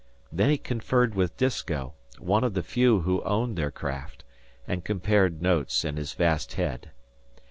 [0.31, 4.23] Then he conferred with Disko, one of the few who owned their craft,
[4.67, 6.89] and compared notes in his vast head.